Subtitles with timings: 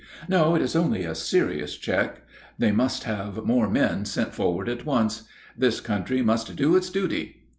[0.27, 2.23] "No, it is only a serious check;
[2.57, 5.25] they must have more men sent forward at once.
[5.55, 7.43] This country must do its duty."